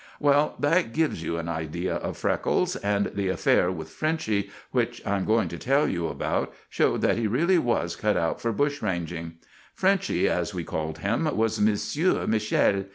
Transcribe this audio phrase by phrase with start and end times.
[0.19, 5.15] Well, that gives you an idea of Freckles, and the affair with Frenchy, which I
[5.15, 9.33] am going to tell you about, showed that he really was cut out for bushranging.
[9.75, 12.85] Frenchy, as we called him, was Monsieur Michel.